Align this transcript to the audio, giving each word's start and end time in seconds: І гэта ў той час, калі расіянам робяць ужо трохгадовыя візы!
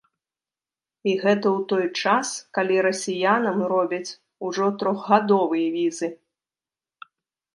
І 1.09 1.11
гэта 1.23 1.47
ў 1.49 1.59
той 1.73 1.85
час, 2.05 2.27
калі 2.57 2.75
расіянам 2.87 3.59
робяць 3.73 4.15
ужо 4.49 4.69
трохгадовыя 4.85 5.67
візы! 5.77 6.07